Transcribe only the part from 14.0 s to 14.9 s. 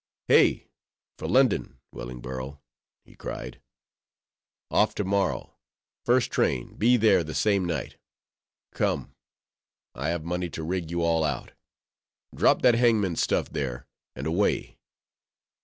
and away!